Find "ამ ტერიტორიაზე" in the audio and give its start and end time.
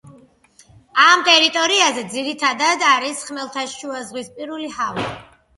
1.01-2.05